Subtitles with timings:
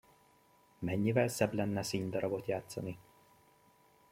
[0.79, 2.97] Mennyivel szebb lenne színdarabot játszani!